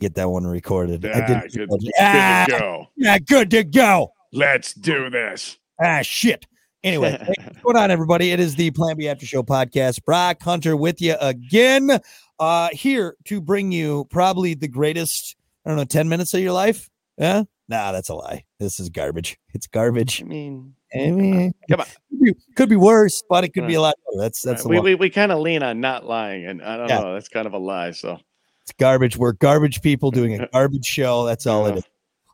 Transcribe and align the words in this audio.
get 0.00 0.14
that 0.14 0.28
one 0.30 0.46
recorded. 0.46 1.04
I 1.06 1.10
Ah, 1.20 1.26
did. 1.42 1.52
good, 1.52 1.70
ah, 2.00 2.44
good 2.46 2.52
to 2.52 2.58
go. 2.58 2.88
yeah, 2.96 3.18
good 3.18 3.50
to 3.52 3.64
go. 3.64 4.12
Let's 4.32 4.72
do 4.74 5.10
this. 5.10 5.58
Ah, 5.80 6.00
shit. 6.02 6.46
Anyway, 6.82 7.10
hey, 7.20 7.34
what's 7.44 7.58
going 7.60 7.76
on, 7.76 7.90
everybody? 7.90 8.32
It 8.32 8.40
is 8.40 8.56
the 8.56 8.70
Plan 8.70 8.96
B 8.96 9.06
After 9.08 9.26
Show 9.26 9.42
podcast. 9.42 10.04
Brock 10.04 10.42
Hunter 10.42 10.76
with 10.76 11.00
you 11.00 11.14
again, 11.20 12.00
uh, 12.38 12.68
here 12.72 13.16
to 13.26 13.40
bring 13.40 13.70
you 13.70 14.06
probably 14.10 14.54
the 14.54 14.68
greatest, 14.68 15.36
I 15.64 15.70
don't 15.70 15.76
know, 15.76 15.84
10 15.84 16.08
minutes 16.08 16.32
of 16.34 16.40
your 16.40 16.52
life. 16.52 16.88
Yeah? 17.18 17.44
Nah, 17.68 17.92
that's 17.92 18.08
a 18.08 18.14
lie. 18.14 18.44
This 18.58 18.80
is 18.80 18.88
garbage. 18.88 19.38
It's 19.52 19.66
garbage. 19.66 20.22
I 20.22 20.24
mean, 20.26 20.74
I 20.94 21.10
mean, 21.10 21.52
come 21.70 21.80
on. 21.80 21.86
could 21.86 22.20
be, 22.20 22.34
could 22.56 22.68
be 22.68 22.76
worse, 22.76 23.22
but 23.28 23.44
it 23.44 23.50
could 23.50 23.66
be 23.68 23.74
a 23.74 23.80
lot 23.80 23.94
better. 24.06 24.22
That's 24.22 24.42
that's 24.42 24.62
the 24.64 24.68
we, 24.70 24.80
we, 24.80 24.94
we 24.96 25.10
kind 25.10 25.30
of 25.30 25.38
lean 25.38 25.62
on 25.62 25.80
not 25.80 26.04
lying, 26.04 26.46
and 26.46 26.60
I 26.62 26.76
don't 26.76 26.88
Yeah. 26.88 27.00
know. 27.00 27.14
That's 27.14 27.28
kind 27.28 27.46
of 27.46 27.52
a 27.52 27.58
lie. 27.58 27.92
So 27.92 28.18
It's 28.64 28.72
garbage. 28.78 29.16
We're 29.16 29.32
garbage 29.32 29.82
people 29.82 30.10
doing 30.10 30.40
a 30.40 30.46
garbage 30.52 30.84
show. 30.86 31.24
That's 31.24 31.46
all 31.46 31.66
it 31.66 31.78
is. 31.78 31.84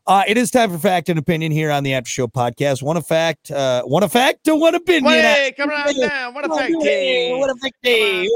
Uh, 0.05 0.23
it 0.25 0.37
is 0.37 0.49
time 0.51 0.71
for 0.71 0.77
fact 0.77 1.09
and 1.09 1.19
opinion 1.19 1.51
here 1.51 1.69
on 1.69 1.83
the 1.83 1.93
After 1.93 2.09
Show 2.09 2.27
podcast. 2.27 2.81
One 2.81 2.95
a 2.95 3.01
fact, 3.01 3.51
uh, 3.51 3.83
one 3.83 4.03
a 4.03 4.07
fact 4.09 4.45
to 4.45 4.55
one 4.55 4.73
opinion. 4.73 5.03
Wait, 5.11 5.53
come 5.57 5.69
on 5.69 5.99
down. 5.99 6.33
What 6.33 6.45
a 6.45 6.55
fact 6.55 6.73
Hey, 6.81 7.33
What 7.37 7.49
a 7.49 7.55
fact 7.55 7.75
day. 7.83 8.29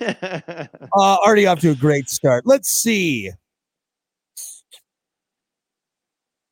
Uh, 0.96 1.16
already 1.16 1.46
off 1.46 1.58
to 1.60 1.70
a 1.70 1.74
great 1.74 2.08
start. 2.08 2.44
Let's 2.46 2.70
see. 2.70 3.32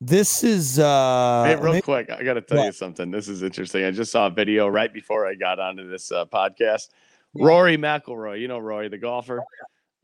This 0.01 0.43
is 0.43 0.77
uh 0.77 1.43
Hey, 1.45 1.55
real 1.55 1.71
maybe- 1.71 1.81
quick, 1.81 2.09
I 2.09 2.21
got 2.23 2.33
to 2.33 2.41
tell 2.41 2.57
What? 2.57 2.65
you 2.65 2.71
something. 2.73 3.11
This 3.11 3.29
is 3.29 3.43
interesting. 3.43 3.85
I 3.85 3.91
just 3.91 4.11
saw 4.11 4.27
a 4.27 4.29
video 4.29 4.67
right 4.67 4.93
before 4.93 5.25
I 5.25 5.35
got 5.35 5.57
onto 5.57 5.89
this 5.89 6.11
uh, 6.11 6.25
podcast. 6.25 6.89
Rory 7.33 7.77
McIlroy, 7.77 8.39
you 8.41 8.47
know 8.49 8.59
Rory, 8.59 8.89
the 8.89 8.97
golfer. 8.97 9.41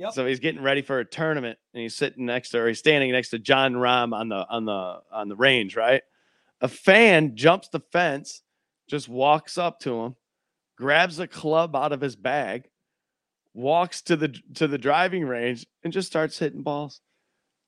Yep. 0.01 0.13
So 0.13 0.25
he's 0.25 0.39
getting 0.39 0.63
ready 0.63 0.81
for 0.81 0.97
a 0.97 1.05
tournament, 1.05 1.59
and 1.75 1.83
he's 1.83 1.95
sitting 1.95 2.25
next 2.25 2.49
to, 2.49 2.59
or 2.59 2.67
he's 2.67 2.79
standing 2.79 3.11
next 3.11 3.29
to 3.29 3.37
Jon 3.37 3.73
Rahm 3.73 4.15
on 4.15 4.29
the 4.29 4.47
on 4.49 4.65
the 4.65 4.99
on 5.11 5.29
the 5.29 5.35
range. 5.35 5.75
Right, 5.75 6.01
a 6.59 6.67
fan 6.67 7.35
jumps 7.35 7.67
the 7.67 7.81
fence, 7.91 8.41
just 8.89 9.07
walks 9.07 9.59
up 9.59 9.79
to 9.81 10.01
him, 10.01 10.15
grabs 10.75 11.19
a 11.19 11.27
club 11.27 11.75
out 11.75 11.91
of 11.91 12.01
his 12.01 12.15
bag, 12.15 12.67
walks 13.53 14.01
to 14.03 14.15
the 14.15 14.29
to 14.55 14.67
the 14.67 14.79
driving 14.79 15.23
range, 15.23 15.67
and 15.83 15.93
just 15.93 16.07
starts 16.07 16.39
hitting 16.39 16.63
balls. 16.63 16.99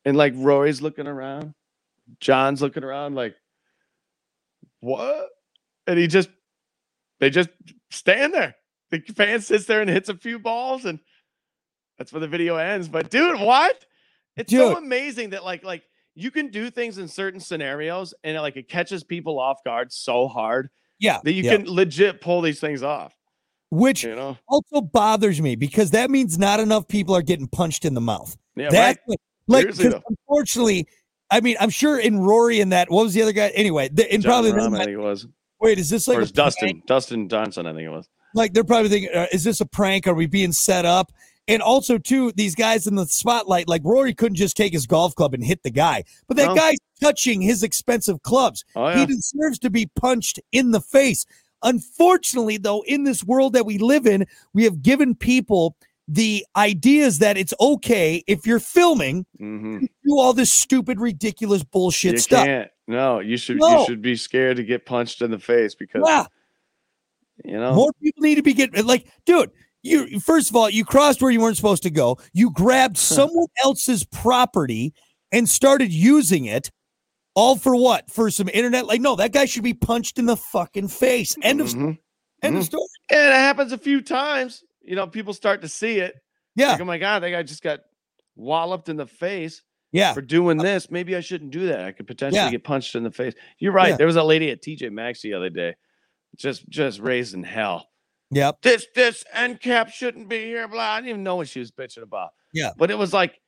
And 0.03 0.17
like 0.17 0.33
Rory's 0.35 0.81
looking 0.81 1.05
around, 1.05 1.53
Jon's 2.19 2.63
looking 2.63 2.83
around, 2.83 3.13
like 3.13 3.35
what? 4.79 5.29
And 5.85 5.99
he 5.99 6.07
just, 6.07 6.29
they 7.19 7.29
just 7.29 7.49
stand 7.91 8.33
there. 8.33 8.55
The 8.89 9.01
fan 9.15 9.41
sits 9.41 9.65
there 9.65 9.81
and 9.81 9.89
hits 9.89 10.09
a 10.09 10.17
few 10.17 10.39
balls, 10.39 10.85
and 10.85 10.99
that's 11.97 12.11
where 12.13 12.19
the 12.19 12.27
video 12.27 12.55
ends. 12.57 12.87
But 12.87 13.09
dude, 13.09 13.39
what? 13.39 13.85
It's 14.35 14.51
so 14.51 14.77
amazing 14.77 15.29
that 15.31 15.43
like 15.43 15.63
like 15.63 15.83
you 16.15 16.31
can 16.31 16.49
do 16.49 16.69
things 16.69 16.97
in 16.97 17.07
certain 17.07 17.39
scenarios, 17.39 18.13
and 18.23 18.37
like 18.37 18.55
it 18.57 18.67
catches 18.69 19.03
people 19.03 19.39
off 19.39 19.63
guard 19.63 19.91
so 19.91 20.27
hard 20.27 20.69
yeah, 20.99 21.19
that 21.23 21.33
you 21.33 21.43
yeah. 21.43 21.57
can 21.57 21.65
legit 21.67 22.21
pull 22.21 22.41
these 22.41 22.59
things 22.59 22.81
off. 22.83 23.13
which 23.69 24.03
You 24.03 24.15
know? 24.15 24.37
also 24.47 24.81
bothers 24.81 25.41
me 25.41 25.55
because 25.55 25.91
that 25.91 26.09
means 26.11 26.37
not 26.37 26.59
enough 26.59 26.87
people 26.87 27.15
are 27.15 27.21
getting 27.21 27.47
punched 27.47 27.85
in 27.85 27.93
the 27.93 28.01
mouth. 28.01 28.35
Yeah, 28.55 28.69
That's 28.69 28.99
right. 29.07 29.17
like 29.47 29.61
Seriously, 29.61 29.83
'cause 29.85 29.93
though. 29.93 30.15
unfortunately, 30.27 30.87
I 31.31 31.41
mean, 31.41 31.55
I'm 31.59 31.71
sure 31.71 31.99
in 31.99 32.19
Rory 32.19 32.61
and 32.61 32.71
that 32.71 32.89
what 32.91 33.03
was 33.03 33.13
the 33.15 33.21
other 33.23 33.31
guy? 33.33 33.49
Anyway, 33.49 33.89
the, 33.91 34.11
and 34.13 34.21
Jon 34.21 34.29
probably 34.29 34.51
Rahm, 34.51 34.75
I 34.75 34.85
think 34.85 34.91
it 34.91 34.97
was. 34.97 35.25
wait, 35.59 35.79
is 35.79 35.89
this 35.89 36.07
like 36.07 36.31
Dustin. 36.33 36.83
Dustin 36.85 37.27
Johnson, 37.29 37.65
I 37.65 37.73
think 37.73 37.83
it 37.85 37.89
was. 37.89 38.07
Like 38.35 38.53
they're 38.53 38.63
probably 38.63 38.89
thinking, 38.89 39.09
uh, 39.13 39.27
is 39.31 39.43
this 39.43 39.61
a 39.61 39.65
prank? 39.65 40.07
Are 40.07 40.13
we 40.13 40.25
being 40.27 40.51
set 40.51 40.85
up? 40.85 41.11
And 41.47 41.61
also, 41.61 41.97
too, 41.97 42.31
these 42.35 42.55
guys 42.55 42.87
in 42.87 42.95
the 42.95 43.05
spotlight, 43.05 43.67
like 43.67 43.81
Rory 43.83 44.13
couldn't 44.13 44.37
just 44.37 44.55
take 44.55 44.71
his 44.71 44.87
golf 44.87 45.13
club 45.15 45.33
and 45.33 45.43
hit 45.43 45.61
the 45.63 45.71
guy, 45.71 46.03
but 46.27 46.37
that 46.37 46.47
No. 46.49 46.55
guy's 46.55 46.77
touching 47.01 47.41
his 47.41 47.63
expensive 47.63 48.21
clubs. 48.23 48.63
Oh 48.75 48.97
He 48.97 49.05
deserves 49.05 49.59
to 49.59 49.69
be 49.69 49.89
punched 49.95 50.39
in 50.53 50.71
the 50.71 50.79
face. 50.79 51.25
Unfortunately, 51.61 52.57
though, 52.57 52.83
in 52.87 53.03
this 53.03 53.23
world 53.23 53.53
that 53.53 53.65
we 53.65 53.77
live 53.77 54.05
in, 54.07 54.25
we 54.53 54.63
have 54.63 54.81
given 54.81 55.15
people 55.15 55.75
the 56.07 56.45
ideas 56.55 57.19
that 57.19 57.37
it's 57.37 57.53
okay 57.59 58.23
if 58.27 58.45
you're 58.45 58.59
filming, 58.59 59.25
hmm 59.37 59.79
do 60.05 60.19
all 60.19 60.33
this 60.33 60.51
stupid, 60.51 60.99
ridiculous 60.99 61.63
bullshit 61.63 62.13
You 62.13 62.17
stuff. 62.19 62.45
can't. 62.45 62.69
No, 62.87 63.19
you 63.19 63.37
should. 63.37 63.57
No. 63.57 63.79
You 63.79 63.85
should 63.85 64.01
be 64.01 64.17
scared 64.17 64.57
to 64.57 64.63
get 64.63 64.85
punched 64.85 65.21
in 65.21 65.31
the 65.31 65.39
face 65.39 65.75
because 65.75 66.03
Yeah, 66.05 66.25
you 67.45 67.57
know. 67.57 67.73
more 67.73 67.91
people 68.01 68.21
need 68.21 68.35
to 68.35 68.43
be 68.43 68.53
getting 68.53 68.85
like, 68.85 69.07
dude. 69.25 69.51
You 69.83 70.19
first 70.19 70.49
of 70.49 70.55
all, 70.55 70.69
you 70.69 70.85
crossed 70.85 71.21
where 71.21 71.29
you 71.31 71.41
weren't 71.41 71.57
supposed 71.57 71.83
to 71.83 71.89
go. 71.91 72.17
You 72.33 72.51
grabbed 72.51 72.97
someone 72.97 73.47
else's 73.63 74.05
property 74.05 74.93
and 75.31 75.47
started 75.47 75.91
using 75.91 76.45
it. 76.45 76.71
All 77.35 77.55
for 77.57 77.75
what? 77.75 78.09
For 78.09 78.29
some 78.31 78.47
internet? 78.53 78.85
Like, 78.85 79.01
no, 79.01 79.15
that 79.17 79.33
guy 79.33 79.45
should 79.45 79.63
be 79.63 79.73
punched 79.73 80.19
in 80.19 80.25
the 80.25 80.37
fucking 80.37 80.87
face. 80.87 81.35
End 81.41 81.59
of 81.61 81.67
Mhm. 81.67 81.97
end 82.43 82.55
of 82.57 82.63
Mhm. 82.63 82.65
story. 82.65 82.87
And 83.09 83.19
it 83.19 83.33
happens 83.33 83.71
a 83.71 83.77
few 83.77 84.01
times. 84.01 84.63
You 84.81 84.95
know, 84.95 85.07
people 85.07 85.33
start 85.33 85.61
to 85.63 85.67
see 85.67 85.97
it. 85.99 86.15
Yeah, 86.55 86.73
Like, 86.73 86.81
oh 86.81 86.85
my 86.85 86.97
god, 86.97 87.23
that 87.23 87.31
guy 87.31 87.41
just 87.43 87.63
got 87.63 87.81
walloped 88.35 88.87
in 88.89 88.95
the 88.97 89.07
face 89.07 89.63
yeah, 89.91 90.13
for 90.13 90.21
doing 90.21 90.57
this. 90.57 90.91
Maybe 90.91 91.15
I 91.15 91.19
shouldn't 91.21 91.51
do 91.51 91.67
that. 91.67 91.81
I 91.81 91.91
could 91.91 92.05
potentially 92.07 92.39
Yeah. 92.43 92.51
get 92.51 92.63
punched 92.63 92.93
in 92.95 93.03
the 93.03 93.11
face. 93.11 93.33
You're 93.57 93.71
right. 93.73 93.89
Yeah. 93.89 93.97
There 93.97 94.07
was 94.07 94.15
a 94.15 94.23
lady 94.23 94.49
at 94.51 94.61
TJ 94.61 94.89
Maxx 94.89 95.21
the 95.21 95.33
other 95.33 95.49
day, 95.49 95.73
just 96.37 96.69
just 96.69 96.99
raising 96.99 97.43
hell. 97.43 97.89
Yep. 98.35 98.61
This 98.61 98.87
this 98.95 99.23
end 99.33 99.61
cap 99.61 99.89
shouldn't 99.89 100.29
be 100.29 100.43
here. 100.45 100.67
Blah. 100.67 100.81
I 100.81 100.97
didn't 100.97 101.09
even 101.09 101.23
know 101.23 101.35
what 101.35 101.47
she 101.49 101.59
was 101.59 101.71
bitching 101.71 102.03
about. 102.03 102.31
Yeah. 102.53 102.71
But 102.77 102.91
it 102.91 102.97
was 102.97 103.13
like 103.13 103.39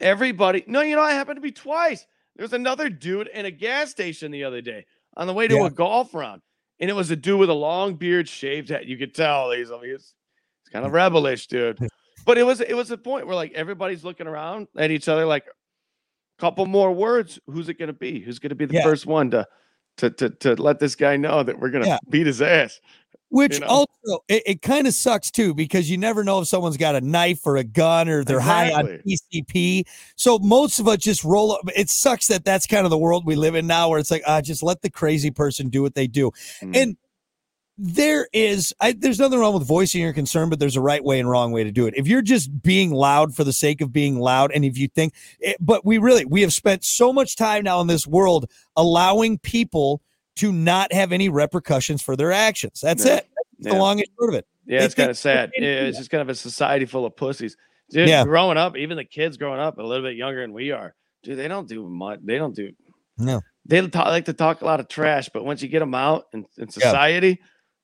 everybody. 0.00 0.64
No, 0.66 0.80
you 0.80 0.96
know, 0.96 1.02
I 1.02 1.12
happened 1.12 1.36
to 1.36 1.40
be 1.42 1.52
twice. 1.52 2.06
There 2.36 2.44
was 2.44 2.52
another 2.52 2.88
dude 2.88 3.28
in 3.28 3.46
a 3.46 3.50
gas 3.50 3.90
station 3.90 4.30
the 4.30 4.44
other 4.44 4.60
day 4.60 4.86
on 5.16 5.26
the 5.26 5.34
way 5.34 5.48
to 5.48 5.54
Yeah. 5.56 5.66
a 5.66 5.70
golf 5.70 6.14
round, 6.14 6.42
and 6.78 6.88
it 6.88 6.94
was 6.94 7.10
a 7.10 7.16
dude 7.16 7.38
with 7.38 7.50
a 7.50 7.54
long 7.54 7.94
beard, 7.94 8.28
shaved 8.28 8.68
head. 8.68 8.88
You 8.88 8.96
could 8.96 9.14
tell 9.14 9.50
he's, 9.50 9.68
he's, 9.68 9.82
he's 9.82 10.14
kind 10.72 10.86
of 10.86 10.92
rebellish, 10.92 11.46
dude. 11.48 11.78
But 12.24 12.38
it 12.38 12.44
was 12.44 12.60
it 12.60 12.74
was 12.74 12.90
a 12.90 12.98
point 12.98 13.26
where 13.26 13.36
like 13.36 13.52
everybody's 13.52 14.04
looking 14.04 14.26
around 14.26 14.68
at 14.76 14.90
each 14.90 15.08
other, 15.08 15.24
like 15.26 15.44
a 15.46 16.40
couple 16.40 16.64
more 16.66 16.92
words. 16.92 17.38
Who's 17.46 17.68
it 17.68 17.74
going 17.74 17.88
to 17.88 17.92
be? 17.92 18.20
Who's 18.20 18.38
going 18.38 18.50
to 18.50 18.54
be 18.56 18.66
the 18.66 18.74
Yeah. 18.74 18.82
first 18.82 19.06
one 19.06 19.30
to 19.32 19.46
to 19.98 20.10
to 20.10 20.30
to 20.30 20.54
let 20.62 20.78
this 20.78 20.94
guy 20.94 21.16
know 21.16 21.42
that 21.42 21.58
we're 21.58 21.70
going 21.70 21.84
to 21.84 21.88
Yeah. 21.90 21.98
beat 22.08 22.26
his 22.26 22.40
ass? 22.40 22.80
Which 23.32 23.60
know? 23.60 23.66
also 23.66 24.24
it, 24.28 24.42
it 24.44 24.62
kind 24.62 24.88
of 24.88 24.94
sucks 24.94 25.30
too 25.30 25.54
because 25.54 25.88
you 25.88 25.96
never 25.96 26.24
know 26.24 26.40
if 26.40 26.48
someone's 26.48 26.76
got 26.76 26.96
a 26.96 27.00
knife 27.00 27.46
or 27.46 27.56
a 27.56 27.64
gun 27.64 28.08
or 28.08 28.24
they're 28.24 28.40
high 28.40 28.72
on 28.72 29.00
PCP. 29.06 29.84
So 30.16 30.40
most 30.40 30.80
of 30.80 30.88
us 30.88 30.98
just 30.98 31.22
roll 31.22 31.52
up. 31.52 31.60
It 31.76 31.88
sucks 31.88 32.26
that 32.26 32.44
that's 32.44 32.66
kind 32.66 32.84
of 32.84 32.90
the 32.90 32.98
world 32.98 33.24
we 33.24 33.36
live 33.36 33.54
in 33.54 33.68
now, 33.68 33.88
where 33.88 34.00
it's 34.00 34.10
like, 34.10 34.22
ah, 34.26 34.40
just 34.40 34.64
let 34.64 34.82
the 34.82 34.90
crazy 34.90 35.30
person 35.30 35.68
do 35.68 35.80
what 35.80 35.94
they 35.94 36.08
do. 36.08 36.32
Mm. 36.60 36.76
And 36.76 36.96
there 37.82 38.28
is, 38.34 38.74
I, 38.78 38.92
there's 38.92 39.18
nothing 39.18 39.38
wrong 39.38 39.54
with 39.54 39.66
voicing 39.66 40.02
your 40.02 40.12
concern, 40.12 40.50
but 40.50 40.58
there's 40.58 40.76
a 40.76 40.82
right 40.82 41.02
way 41.02 41.18
and 41.18 41.30
wrong 41.30 41.50
way 41.50 41.64
to 41.64 41.72
do 41.72 41.86
it. 41.86 41.94
If 41.96 42.06
you're 42.06 42.20
just 42.20 42.62
being 42.62 42.90
loud 42.90 43.34
for 43.34 43.42
the 43.42 43.54
sake 43.54 43.80
of 43.80 43.90
being 43.90 44.18
loud, 44.18 44.52
and 44.52 44.66
if 44.66 44.76
you 44.76 44.86
think, 44.88 45.14
it, 45.38 45.56
but 45.60 45.86
we 45.86 45.96
really, 45.96 46.26
we 46.26 46.42
have 46.42 46.52
spent 46.52 46.84
so 46.84 47.10
much 47.10 47.36
time 47.36 47.64
now 47.64 47.80
in 47.80 47.86
this 47.86 48.06
world 48.06 48.50
allowing 48.76 49.38
people 49.38 50.02
to 50.36 50.52
not 50.52 50.92
have 50.92 51.12
any 51.12 51.28
repercussions 51.28 52.02
for 52.02 52.16
their 52.16 52.32
actions. 52.32 52.80
That's 52.80 53.04
Yeah. 53.04 53.16
it. 53.16 53.26
That's 53.58 53.66
Yeah. 53.66 53.72
the 53.74 53.78
long 53.78 53.98
and 54.00 54.08
short 54.18 54.30
of 54.30 54.36
it. 54.36 54.46
Yeah, 54.66 54.78
They 54.80 54.84
it's 54.86 54.94
kind 54.94 55.10
of 55.10 55.18
sad. 55.18 55.50
Yeah, 55.56 55.66
it's 55.68 55.98
just 55.98 56.10
kind 56.10 56.22
of 56.22 56.28
a 56.28 56.34
society 56.34 56.86
full 56.86 57.04
of 57.04 57.16
pussies. 57.16 57.56
Dude, 57.90 58.08
Yeah. 58.08 58.24
growing 58.24 58.56
up, 58.56 58.76
even 58.76 58.96
the 58.96 59.04
kids 59.04 59.36
growing 59.36 59.58
up 59.60 59.78
a 59.78 59.82
little 59.82 60.04
bit 60.06 60.16
younger 60.16 60.40
than 60.42 60.52
we 60.52 60.70
are, 60.70 60.94
dude, 61.24 61.38
they 61.38 61.48
don't 61.48 61.68
do 61.68 61.88
much. 61.88 62.20
They 62.22 62.38
don't 62.38 62.54
do. 62.54 62.70
No. 63.18 63.40
They 63.66 63.86
talk, 63.88 64.06
like 64.06 64.24
to 64.26 64.32
talk 64.32 64.62
a 64.62 64.64
lot 64.64 64.80
of 64.80 64.88
trash, 64.88 65.28
but 65.34 65.44
once 65.44 65.60
you 65.62 65.68
get 65.68 65.80
them 65.80 65.94
out 65.94 66.26
in, 66.32 66.46
in 66.56 66.70
society, 66.70 67.40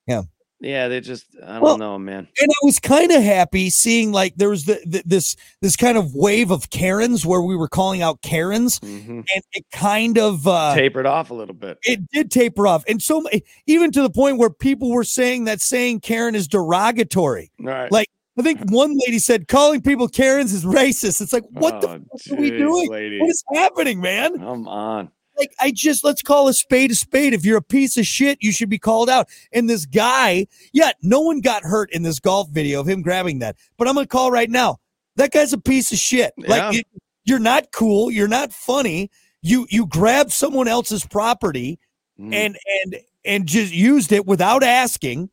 Yeah. 0.07 0.23
Yeah, 0.61 0.89
they 0.89 1.01
just 1.01 1.27
I 1.45 1.59
don't 1.61 1.79
know, 1.79 1.99
man. 1.99 2.29
and 2.41 2.51
I 2.51 2.55
was 2.63 2.79
kind 2.79 3.11
of 3.13 3.23
happy 3.23 3.71
seeing 3.71 4.13
like 4.13 4.35
there 4.37 4.49
was 4.49 4.65
the, 4.65 4.81
the 4.87 5.03
this 5.05 5.37
this 5.61 5.77
kind 5.77 5.99
of 5.99 6.15
wave 6.15 6.51
of 6.51 6.71
Karens 6.71 7.25
where 7.27 7.43
we 7.43 7.57
were 7.57 7.69
calling 7.69 8.03
out 8.03 8.23
Karens, 8.23 8.79
hmm 8.79 9.21
and 9.35 9.43
it 9.53 9.65
kind 9.73 10.19
of 10.19 10.47
uh, 10.47 10.75
Tapered 10.75 11.07
off 11.07 11.31
a 11.31 11.35
little 11.35 11.55
bit. 11.55 11.79
it 11.83 12.01
did 12.11 12.31
taper 12.31 12.67
off, 12.67 12.85
and 12.89 13.01
so 13.03 13.25
even 13.67 13.91
to 13.93 14.03
the 14.03 14.11
point 14.11 14.39
where 14.39 14.51
people 14.51 14.91
were 14.91 15.05
saying 15.05 15.45
that 15.45 15.61
saying 15.61 16.01
Karen 16.01 16.35
is 16.35 16.49
derogatory. 16.49 17.51
Right. 17.61 17.91
Like 17.93 18.09
I 18.39 18.43
think 18.43 18.61
one 18.71 18.97
lady 19.07 19.19
said 19.19 19.49
calling 19.49 19.81
people 19.83 20.09
Karens 20.09 20.53
is 20.53 20.65
racist. 20.65 21.21
It's 21.21 21.33
like 21.33 21.45
what 21.51 21.81
the 21.81 21.89
Oh, 21.89 21.99
fuck 22.19 22.39
are 22.39 22.41
we 22.41 22.51
doing? 22.51 22.91
lady? 22.91 23.21
What 23.21 23.31
is 23.31 23.45
happening, 23.55 24.01
man? 24.01 24.39
Come 24.39 24.69
on. 24.69 25.11
Like 25.39 25.53
I 25.61 25.71
just 25.71 26.05
let's 26.05 26.23
call 26.23 26.49
a 26.49 26.55
spade 26.55 26.91
a 26.91 26.95
spade. 26.95 27.35
If 27.35 27.45
you're 27.45 27.59
a 27.59 27.63
piece 27.63 27.97
of 27.97 28.07
shit, 28.07 28.39
you 28.41 28.53
should 28.53 28.69
be 28.71 28.79
called 28.79 29.09
out. 29.11 29.29
And 29.53 29.69
this 29.69 29.87
guy, 29.87 30.47
yeah, 30.73 30.93
no 31.03 31.21
one 31.21 31.41
got 31.41 31.63
hurt 31.63 31.91
in 31.93 32.03
this 32.03 32.19
golf 32.21 32.49
video 32.51 32.81
of 32.81 32.89
him 32.89 33.03
grabbing 33.03 33.39
that. 33.41 33.57
But 33.77 33.89
I'm 33.89 33.95
gonna 33.95 34.07
call 34.07 34.31
right 34.31 34.51
now. 34.51 34.77
That 35.17 35.33
guy's 35.33 35.53
a 35.53 35.59
piece 35.59 35.93
of 35.93 35.99
shit. 35.99 36.33
Yeah. 36.37 36.49
Like 36.49 36.75
it- 36.81 36.87
you're 37.25 37.39
not 37.41 37.73
cool. 37.73 38.11
You're 38.11 38.29
not 38.29 38.53
funny. 38.53 39.11
You 39.43 39.67
you 39.71 39.87
grabbed 39.87 40.33
someone 40.33 40.69
else's 40.69 41.05
property 41.05 41.79
Mm. 42.21 42.35
and 42.35 42.59
and 42.85 42.97
and 43.27 43.47
just 43.47 43.73
used 43.75 44.11
it 44.13 44.25
without 44.27 44.63
asking. 44.63 45.31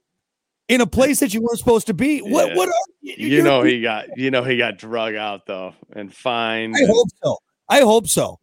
in 0.69 0.79
a 0.79 0.88
place 0.88 1.19
that 1.19 1.33
you 1.33 1.41
weren't 1.41 1.59
supposed 1.59 1.88
to 1.88 1.94
be. 1.94 2.19
What 2.19 2.47
Yeah. 2.50 2.55
what 2.55 2.69
are 2.69 2.73
you? 3.01 3.15
You 3.27 3.44
know 3.44 3.63
he 3.63 3.81
got 3.81 4.05
you 4.17 4.31
know 4.31 4.44
he 4.44 4.55
got 4.57 4.77
drug 4.77 5.13
out 5.13 5.45
though 5.45 5.73
and 5.94 6.11
fined. 6.13 6.73
I 6.81 6.85
hope 6.85 7.09
so. 7.21 7.38
I 7.69 7.79
hope 7.81 8.07
so. 8.07 8.39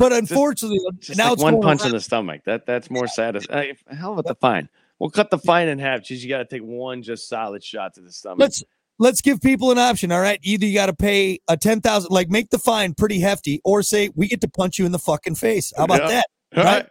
But 0.00 0.12
unfortunately, 0.14 0.78
just 0.98 1.18
now 1.18 1.26
like 1.26 1.32
it's 1.34 1.42
one 1.42 1.60
punch 1.60 1.80
around. 1.82 1.90
in 1.90 1.92
the 1.96 2.00
stomach. 2.00 2.40
That 2.46 2.64
that's 2.66 2.90
more 2.90 3.06
satisfying. 3.06 3.76
Uh, 3.90 3.94
hell 3.94 4.14
with 4.14 4.26
the 4.26 4.34
fine. 4.34 4.68
We'll 4.98 5.10
cut 5.10 5.30
the 5.30 5.38
fine 5.38 5.68
in 5.68 5.78
half. 5.78 6.02
Just 6.02 6.22
you 6.22 6.28
got 6.28 6.38
to 6.38 6.44
take 6.46 6.62
one 6.62 7.02
just 7.02 7.28
solid 7.28 7.62
shot 7.62 7.94
to 7.94 8.00
the 8.00 8.10
stomach. 8.10 8.38
let's 8.40 8.64
let's 8.98 9.20
give 9.20 9.40
people 9.40 9.70
an 9.70 9.78
option. 9.78 10.10
All 10.10 10.20
right, 10.20 10.40
either 10.42 10.64
you 10.66 10.74
got 10.74 10.86
to 10.86 10.94
pay 10.94 11.38
a 11.48 11.56
ten 11.56 11.80
thousand, 11.82 12.10
like 12.12 12.30
make 12.30 12.50
the 12.50 12.58
fine 12.58 12.94
pretty 12.94 13.20
hefty, 13.20 13.60
or 13.64 13.82
say 13.82 14.10
we 14.14 14.26
get 14.26 14.40
to 14.40 14.48
punch 14.48 14.78
you 14.78 14.86
in 14.86 14.92
the 14.92 14.98
fucking 14.98 15.34
face. 15.34 15.72
How 15.76 15.84
about 15.84 16.00
Yeah. 16.02 16.08
that? 16.08 16.26
All 16.56 16.64
right. 16.64 16.72
right. 16.76 16.88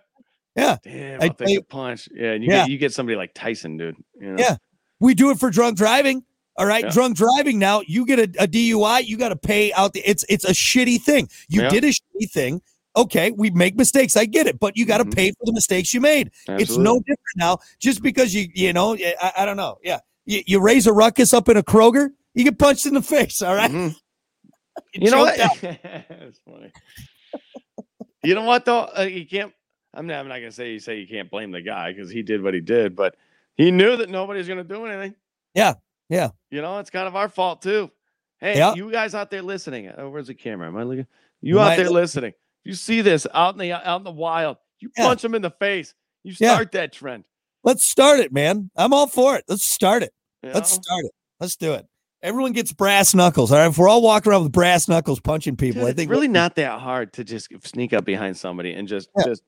Yeah. 0.55 0.77
Damn, 0.83 1.21
I 1.21 1.25
I'll 1.25 1.33
take 1.33 1.59
a 1.59 1.63
punch. 1.63 2.09
Yeah, 2.13 2.31
and 2.33 2.43
you 2.43 2.51
Yeah. 2.51 2.59
get 2.63 2.69
you 2.69 2.77
get 2.77 2.93
somebody 2.93 3.15
like 3.15 3.33
Tyson, 3.33 3.77
dude. 3.77 3.95
You 4.19 4.33
know? 4.33 4.35
Yeah. 4.39 4.55
We 4.99 5.13
do 5.15 5.31
it 5.31 5.39
for 5.39 5.49
drunk 5.49 5.77
driving. 5.77 6.23
All 6.57 6.65
right, 6.65 6.83
Yeah. 6.83 6.91
drunk 6.91 7.15
driving. 7.17 7.57
Now 7.59 7.81
you 7.87 8.05
get 8.05 8.19
a, 8.19 8.43
a 8.43 8.47
DUI, 8.47 9.05
you 9.05 9.17
got 9.17 9.29
to 9.29 9.35
pay 9.35 9.71
out 9.73 9.93
the. 9.93 10.01
It's 10.01 10.25
it's 10.29 10.45
a 10.45 10.51
shitty 10.51 11.01
thing. 11.01 11.29
You 11.47 11.61
Yeah. 11.63 11.69
did 11.69 11.85
a 11.85 11.89
shitty 11.89 12.29
thing. 12.31 12.61
Okay, 12.95 13.31
we 13.31 13.49
make 13.51 13.75
mistakes. 13.75 14.17
I 14.17 14.25
get 14.25 14.47
it, 14.47 14.59
but 14.59 14.75
you 14.75 14.85
got 14.85 14.97
to 14.97 15.05
Mhm. 15.05 15.15
pay 15.15 15.29
for 15.31 15.45
the 15.45 15.53
mistakes 15.53 15.93
you 15.93 16.01
made. 16.01 16.31
It's 16.47 16.75
no 16.77 16.99
different 16.99 17.19
now. 17.37 17.59
Just 17.79 18.01
because 18.01 18.33
you 18.33 18.47
you 18.53 18.73
know, 18.73 18.95
I, 18.95 19.31
I 19.39 19.45
don't 19.45 19.57
know. 19.57 19.77
Yeah, 19.83 19.99
you, 20.25 20.41
you 20.47 20.59
raise 20.61 20.87
a 20.87 20.93
ruckus 20.93 21.33
up 21.33 21.47
in 21.49 21.57
a 21.57 21.63
Kroger, 21.63 22.09
you 22.33 22.43
get 22.43 22.57
punched 22.57 22.85
in 22.85 22.93
the 22.95 23.01
face. 23.01 23.41
All 23.41 23.55
right? 23.55 23.71
Mhm. 23.71 23.95
You 24.93 25.11
know 25.11 25.19
what? 25.19 25.37
That's 25.61 26.39
funny. 26.45 26.71
you 28.23 28.33
know 28.35 28.43
what 28.43 28.65
though? 28.65 28.89
Uh, 28.97 29.01
you 29.03 29.25
can't. 29.27 29.53
I'm 29.93 30.07
not. 30.07 30.19
I'm 30.19 30.27
not 30.27 30.35
gonna 30.39 30.51
say 30.51 30.71
you 30.73 30.79
say 30.79 30.99
you 30.99 31.07
can't 31.07 31.29
blame 31.29 31.51
the 31.51 31.61
guy 31.61 31.91
because 31.91 32.09
he 32.11 32.21
did 32.21 32.41
what 32.41 32.53
he 32.53 32.61
did, 32.61 32.95
but 32.95 33.15
he 33.55 33.71
knew 33.71 33.97
that 33.97 34.09
nobody's 34.09 34.47
gonna 34.47 34.63
do 34.63 34.85
anything. 34.85 35.15
Yeah, 35.53 35.73
yeah. 36.09 36.29
You 36.49 36.61
know, 36.61 36.79
it's 36.79 36.89
kind 36.89 37.07
of 37.07 37.15
our 37.15 37.27
fault 37.29 37.61
too. 37.61 37.91
Hey, 38.39 38.57
Yeah. 38.57 38.73
you 38.73 38.89
guys 38.91 39.13
out 39.15 39.29
there 39.31 39.41
listening? 39.41 39.91
Oh, 39.97 40.09
where's 40.09 40.27
the 40.27 40.33
camera? 40.33 40.67
Am 40.67 40.77
I 40.77 40.83
looking? 40.83 41.07
You 41.41 41.55
You 41.55 41.59
out 41.59 41.75
there 41.75 41.85
look- 41.85 41.95
listening? 41.95 42.33
You 42.63 42.73
see 42.73 43.01
this 43.01 43.25
out 43.33 43.53
in 43.55 43.59
the 43.59 43.71
out 43.73 43.97
in 43.97 44.03
the 44.03 44.11
wild? 44.11 44.57
You 44.79 44.89
Yeah. 44.97 45.05
punch 45.07 45.23
him 45.23 45.35
in 45.35 45.41
the 45.41 45.51
face. 45.51 45.93
You 46.23 46.35
Yeah. 46.39 46.53
start 46.53 46.71
that 46.73 46.93
trend. 46.93 47.23
Let's 47.63 47.85
start 47.85 48.19
it, 48.19 48.31
man. 48.31 48.69
I'm 48.75 48.93
all 48.93 49.07
for 49.07 49.35
it. 49.35 49.43
Let's 49.47 49.69
start 49.69 50.03
it. 50.03 50.13
you 50.43 50.51
Let's 50.51 50.75
know? 50.77 50.81
start 50.81 51.05
it. 51.05 51.11
Let's 51.39 51.55
do 51.55 51.73
it. 51.73 51.85
Everyone 52.21 52.51
gets 52.51 52.71
brass 52.73 53.13
knuckles. 53.13 53.51
All 53.51 53.57
right. 53.57 53.67
If 53.69 53.77
we're 53.77 53.87
all 53.89 54.01
walking 54.01 54.31
around 54.31 54.43
with 54.43 54.51
brass 54.51 54.87
knuckles 54.87 55.19
punching 55.21 55.55
people, 55.57 55.81
Dude, 55.81 55.87
I 55.87 55.89
it's 55.91 55.97
think 55.97 56.11
really 56.11 56.27
not 56.27 56.55
that 56.55 56.79
hard 56.79 57.13
to 57.13 57.23
just 57.23 57.49
sneak 57.65 57.93
up 57.93 58.05
behind 58.05 58.37
somebody 58.37 58.73
and 58.73 58.87
just 58.87 59.09
Yeah. 59.17 59.25
just 59.25 59.43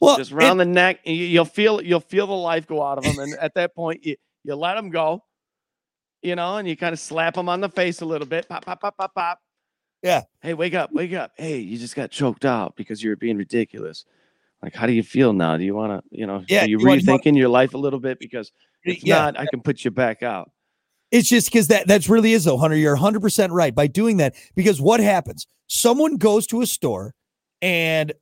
Well, 0.00 0.16
just 0.16 0.32
round 0.32 0.60
the 0.60 0.64
neck. 0.64 1.00
And 1.06 1.16
you'll 1.16 1.44
feel 1.44 1.80
you'll 1.82 2.00
feel 2.00 2.26
the 2.26 2.32
life 2.34 2.66
go 2.66 2.82
out 2.82 2.98
of 2.98 3.04
them, 3.04 3.18
and 3.18 3.34
at 3.40 3.54
that 3.54 3.74
point, 3.74 4.04
you 4.04 4.16
you 4.44 4.54
let 4.54 4.74
them 4.74 4.90
go. 4.90 5.24
You 6.22 6.34
know, 6.34 6.56
and 6.56 6.68
you 6.68 6.76
kind 6.76 6.92
of 6.92 6.98
slap 6.98 7.34
them 7.34 7.48
on 7.48 7.60
the 7.60 7.68
face 7.68 8.00
a 8.00 8.04
little 8.04 8.26
bit. 8.26 8.48
Pop, 8.48 8.64
pop, 8.64 8.80
pop, 8.80 8.96
pop, 8.96 9.14
pop. 9.14 9.38
Yeah. 10.02 10.22
Hey, 10.40 10.54
wake 10.54 10.74
up, 10.74 10.92
wake 10.92 11.12
up. 11.12 11.32
Hey, 11.36 11.58
you 11.58 11.78
just 11.78 11.96
got 11.96 12.10
choked 12.10 12.44
out 12.44 12.76
because 12.76 13.02
you 13.02 13.10
were 13.10 13.16
being 13.16 13.36
ridiculous. 13.36 14.04
Like, 14.62 14.74
how 14.74 14.86
do 14.86 14.92
you 14.92 15.02
feel 15.02 15.32
now? 15.32 15.56
Do 15.56 15.64
you 15.64 15.74
want 15.74 15.92
to, 15.92 16.16
you 16.16 16.26
know, 16.26 16.44
Yeah, 16.48 16.64
are 16.64 16.68
you 16.68 16.78
you 16.78 16.84
rethinking 16.84 17.36
your 17.36 17.48
life 17.48 17.74
a 17.74 17.78
little 17.78 18.00
bit? 18.00 18.18
Because 18.18 18.52
if 18.84 19.04
yeah. 19.04 19.16
not, 19.16 19.38
I 19.38 19.46
can 19.46 19.60
put 19.60 19.84
you 19.84 19.90
back 19.90 20.22
out. 20.22 20.50
It's 21.10 21.28
just 21.28 21.50
because 21.50 21.68
that 21.68 21.86
that's 21.86 22.08
really 22.08 22.32
is 22.32 22.44
though, 22.44 22.56
Hunter. 22.56 22.76
You're 22.76 22.94
100 22.94 23.20
percent 23.20 23.52
right 23.52 23.74
by 23.74 23.86
doing 23.86 24.16
that. 24.16 24.34
Because 24.54 24.80
what 24.80 25.00
happens? 25.00 25.46
Someone 25.68 26.16
goes 26.16 26.46
to 26.48 26.62
a 26.62 26.66
store 26.66 27.14
and 27.66 28.12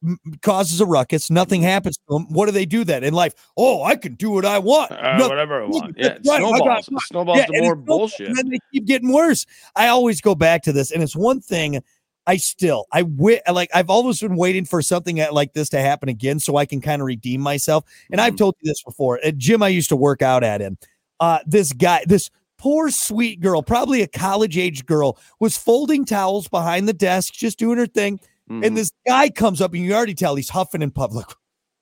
causes 0.41 0.81
a 0.81 0.87
ruckus. 0.87 1.31
Nothing 1.31 1.61
happens 1.61 1.99
to 1.99 2.02
them. 2.14 2.32
What 2.32 2.46
do 2.46 2.52
they 2.52 2.64
do 2.64 2.82
then 2.82 3.05
in 3.05 3.12
life? 3.12 3.35
Oh, 3.58 3.82
I 3.85 3.94
can 3.94 4.14
do 4.14 4.31
what 4.31 4.46
I 4.46 4.58
want. 4.58 4.91
Uh, 4.93 5.19
No- 5.19 5.29
whatever 5.29 5.62
I 5.62 5.67
want. 5.67 5.96
Yeah, 5.99 6.12
right, 6.12 6.25
snowballs. 6.25 6.91
mine. 6.91 7.00
Snowballs 7.08 7.38
Yeah, 7.41 7.46
to 7.46 7.62
more 7.62 7.75
bullshit. 7.76 8.29
And 8.29 8.37
then 8.38 8.49
they 8.49 8.58
keep 8.73 8.87
getting 8.87 9.12
worse. 9.12 9.44
I 9.76 9.88
always 9.88 10.23
go 10.23 10.35
back 10.35 10.62
to 10.62 10.73
this, 10.73 10.91
and 10.91 11.02
it's 11.02 11.14
one 11.14 11.41
thing. 11.43 11.82
I 12.26 12.38
still, 12.38 12.87
I 12.91 13.02
wi- 13.02 13.43
like, 13.52 13.69
I've 13.75 13.91
always 13.91 14.19
been 14.20 14.37
waiting 14.37 14.64
for 14.64 14.81
something 14.81 15.19
like 15.31 15.52
this 15.52 15.69
to 15.69 15.81
happen 15.81 16.08
again, 16.08 16.41
so 16.41 16.56
I 16.56 16.64
can 16.64 16.81
kind 16.81 17.02
of 17.02 17.06
redeem 17.06 17.43
myself. 17.43 17.85
And 18.11 18.19
I've 18.23 18.32
Mhm. 18.32 18.38
told 18.38 18.55
you 18.62 18.70
this 18.70 18.82
before. 18.82 19.20
At 19.23 19.37
gym 19.37 19.62
I 19.62 19.69
used 19.69 19.91
to 19.91 19.96
work 19.96 20.23
out 20.23 20.43
at, 20.43 20.62
him. 20.62 20.79
uh, 21.20 21.41
this 21.46 21.75
guy, 21.75 22.02
this 22.06 22.31
poor 22.56 22.91
sweet 22.91 23.41
girl, 23.41 23.61
probably 23.62 24.00
a 24.00 24.06
college 24.06 24.56
age 24.56 24.87
girl, 24.87 25.19
was 25.38 25.58
folding 25.58 26.06
towels 26.06 26.49
behind 26.49 26.88
the 26.88 26.94
desk, 26.94 27.35
just 27.35 27.58
doing 27.58 27.76
her 27.76 27.87
thing. 27.87 28.19
Mhm. 28.50 28.67
And 28.67 28.76
this 28.76 28.91
guy 29.06 29.31
comes 29.31 29.61
up, 29.61 29.73
and 29.75 29.82
you 29.82 29.94
already 29.94 30.14
tell 30.14 30.35
he's 30.37 30.50
huffing 30.50 30.82
in 30.82 30.91
public. 30.91 31.26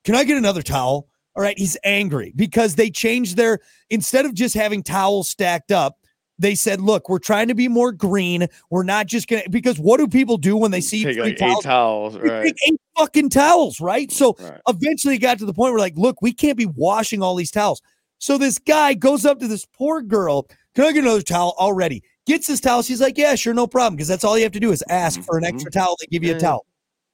Can 0.04 0.14
I 0.14 0.24
get 0.24 0.36
another 0.36 0.62
towel? 0.62 1.08
All 1.34 1.42
right, 1.42 1.58
he's 1.58 1.76
angry 1.82 2.32
because 2.36 2.74
they 2.74 2.90
changed 2.90 3.36
their 3.36 3.60
instead 3.88 4.26
of 4.26 4.34
just 4.34 4.54
having 4.54 4.82
towels 4.82 5.30
stacked 5.30 5.72
up, 5.72 5.96
they 6.38 6.54
said, 6.54 6.80
"Look, 6.80 7.08
we're 7.08 7.18
trying 7.18 7.48
to 7.48 7.54
be 7.54 7.68
more 7.68 7.90
green. 7.90 8.48
We're 8.70 8.82
not 8.82 9.06
just 9.06 9.28
gonna 9.28 9.42
because 9.48 9.78
what 9.78 9.98
do 9.98 10.08
people 10.08 10.36
do 10.36 10.56
when 10.56 10.70
they 10.70 10.80
see 10.82 11.04
like 11.06 11.38
towels? 11.38 11.58
eight 11.58 11.62
towels, 11.62 12.16
right? 12.18 12.44
take 12.44 12.56
eight 12.68 12.80
fucking 12.98 13.30
towels, 13.30 13.80
right? 13.80 14.12
So 14.12 14.36
right. 14.40 14.60
eventually 14.68 15.14
it 15.14 15.18
got 15.18 15.38
to 15.38 15.46
the 15.46 15.54
point 15.54 15.72
where 15.72 15.80
like, 15.80 15.96
look, 15.96 16.20
we 16.20 16.32
can't 16.32 16.58
be 16.58 16.66
washing 16.66 17.22
all 17.22 17.34
these 17.34 17.50
towels. 17.50 17.80
So 18.18 18.36
this 18.38 18.58
guy 18.58 18.94
goes 18.94 19.24
up 19.24 19.40
to 19.40 19.48
this 19.48 19.64
poor 19.64 20.02
girl. 20.02 20.46
Can 20.74 20.84
I 20.84 20.92
get 20.92 21.02
another 21.04 21.22
towel 21.22 21.54
already? 21.58 22.02
Gets 22.26 22.46
his 22.46 22.60
towel. 22.60 22.82
She's 22.82 23.00
like, 23.00 23.18
yeah, 23.18 23.34
sure, 23.34 23.52
no 23.54 23.66
problem. 23.66 23.96
Because 23.96 24.08
that's 24.08 24.22
all 24.24 24.36
you 24.38 24.44
have 24.44 24.52
to 24.52 24.60
do 24.60 24.70
is 24.72 24.82
ask 24.88 25.20
for 25.22 25.36
an 25.38 25.44
Mhm. 25.44 25.48
extra 25.54 25.70
towel. 25.72 25.96
They 26.00 26.06
give 26.06 26.22
you 26.22 26.36
a 26.36 26.38
towel. 26.38 26.66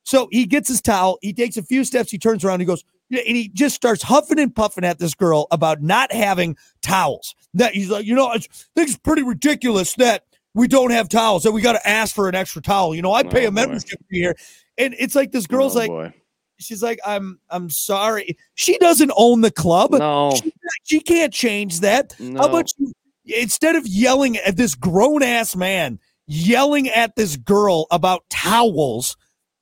So 0.05 0.29
he 0.31 0.45
gets 0.47 0.69
his 0.69 0.81
towel. 0.83 1.19
He 1.23 1.33
takes 1.33 1.57
a 1.57 1.63
few 1.63 1.85
steps. 1.85 2.11
He 2.11 2.19
turns 2.19 2.45
around. 2.45 2.61
He 2.61 2.67
goes, 2.67 2.85
and 3.11 3.37
he 3.37 3.49
just 3.49 3.75
starts 3.75 4.03
huffing 4.03 4.39
and 4.39 4.55
puffing 4.55 4.85
at 4.85 4.99
this 4.99 5.15
girl 5.15 5.47
about 5.51 5.83
not 5.83 6.13
having 6.13 6.57
towels. 6.83 7.35
That 7.55 7.75
he's 7.75 7.89
like, 7.91 8.05
you 8.07 8.15
know, 8.15 8.27
I 8.29 8.39
think 8.39 8.49
it's 8.89 8.97
pretty 8.99 9.23
ridiculous 9.23 9.95
that 9.95 10.25
we 10.55 10.69
don't 10.69 10.91
have 10.91 11.09
towels. 11.09 11.43
That 11.45 11.53
we 11.53 11.61
got 11.63 11.73
to 11.73 11.89
ask 11.89 12.15
for 12.15 12.29
an 12.29 12.35
extra 12.35 12.61
towel. 12.63 12.95
You 12.95 13.01
know, 13.03 13.13
I 13.13 13.23
pay 13.23 13.47
Oh, 13.47 13.49
a 13.49 13.53
membership 13.53 14.01
here, 14.11 14.35
and 14.77 14.95
it's 14.99 15.15
like 15.15 15.33
this 15.33 15.47
girl's 15.47 15.75
Oh, 15.77 15.79
like, 15.81 15.89
boy. 15.89 16.13
she's 16.59 16.83
like, 16.83 16.99
I'm, 17.07 17.39
I'm 17.51 17.71
sorry. 17.71 18.37
She 18.55 18.77
doesn't 18.79 19.13
own 19.17 19.41
the 19.43 19.51
club. 19.51 19.93
no, 19.93 20.33
She, 20.35 20.53
she 20.85 21.01
can't 21.01 21.33
change 21.33 21.81
that. 21.81 22.15
no. 22.19 22.41
How 22.41 22.49
about 22.49 22.71
you? 22.79 22.93
Instead 23.37 23.77
of 23.77 23.87
yelling 23.87 24.37
at 24.39 24.57
this 24.57 24.75
grown 24.75 25.23
ass 25.23 25.55
man, 25.57 25.99
yelling 26.27 26.89
at 26.89 27.17
this 27.17 27.37
girl 27.37 27.87
about 27.91 28.25
towels, 28.31 29.17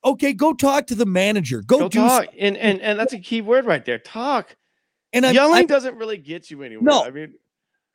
okay, 0.04 0.32
go 0.32 0.52
talk 0.52 0.86
to 0.88 0.94
the 0.94 1.06
manager. 1.06 1.62
Go, 1.62 1.80
Go 1.80 1.88
do 1.88 1.98
talk, 2.00 2.24
something. 2.24 2.38
and 2.40 2.56
and 2.56 2.80
and 2.80 2.98
that's 2.98 3.12
a 3.12 3.18
key 3.18 3.40
word 3.40 3.66
right 3.66 3.84
there. 3.84 3.98
Talk. 3.98 4.54
And 5.12 5.24
I'm, 5.24 5.34
Yelling 5.34 5.54
I'm- 5.54 5.66
doesn't 5.66 5.96
really 5.96 6.18
get 6.18 6.50
you 6.50 6.62
anywhere. 6.62 6.84
No. 6.84 7.02
I 7.04 7.10
mean, 7.10 7.34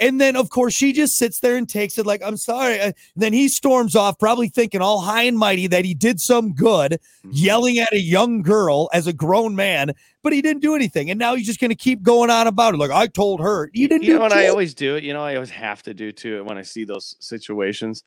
and 0.02 0.20
then 0.20 0.36
of 0.36 0.50
course 0.50 0.74
she 0.74 0.92
just 0.92 1.16
sits 1.16 1.40
there 1.40 1.56
and 1.56 1.70
takes 1.70 1.98
it 1.98 2.06
like 2.06 2.22
I'm 2.26 2.36
sorry. 2.36 2.82
Uh, 2.82 2.92
then 3.16 3.32
he 3.32 3.48
storms 3.48 3.96
off, 3.96 4.20
probably 4.20 4.50
thinking 4.50 4.82
all 4.82 5.00
high 5.00 5.24
and 5.24 5.38
mighty 5.38 5.68
that 5.68 5.86
he 5.86 5.94
did 5.94 6.20
some 6.20 6.54
good, 6.54 6.94
mm-hmm. 6.94 7.30
yelling 7.32 7.80
at 7.80 7.94
a 7.94 8.00
young 8.00 8.42
girl 8.42 8.90
as 8.92 9.08
a 9.08 9.14
grown 9.14 9.56
man, 9.56 9.94
but 10.24 10.34
he 10.34 10.42
didn't 10.42 10.62
do 10.62 10.76
anything. 10.76 11.10
And 11.10 11.20
now 11.20 11.36
he's 11.36 11.46
just 11.46 11.60
going 11.60 11.70
to 11.70 11.76
keep 11.76 12.02
going 12.02 12.30
on 12.30 12.48
about 12.48 12.74
it. 12.74 12.78
Like 12.78 12.92
I 12.92 13.08
told 13.08 13.40
her, 13.40 13.70
you 13.74 13.88
didn't 13.88 14.04
you 14.04 14.14
do 14.14 14.16
know 14.16 14.24
what 14.24 14.34
I 14.34 14.48
always 14.48 14.74
do? 14.74 14.98
You 14.98 15.14
know, 15.14 15.22
I 15.22 15.36
always 15.36 15.52
have 15.52 15.84
to 15.84 15.94
do 15.94 16.12
too 16.12 16.44
when 16.44 16.58
I 16.58 16.64
see 16.64 16.84
those 16.84 17.16
situations. 17.20 18.04